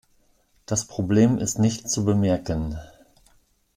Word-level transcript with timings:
Das 0.65 0.85
Problem 0.87 1.37
ist 1.37 1.59
nicht 1.59 1.87
zu 1.87 2.03
bemerken. 2.03 2.75